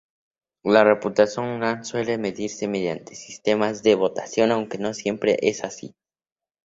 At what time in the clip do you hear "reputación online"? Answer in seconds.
0.83-1.85